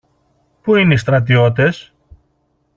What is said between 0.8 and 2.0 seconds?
οι στρατιώτες;